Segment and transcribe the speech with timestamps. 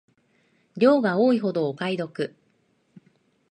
[0.77, 2.33] 量が多いほどお買い得